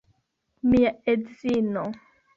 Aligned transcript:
Mia 0.71 0.91
edzino! 1.15 1.85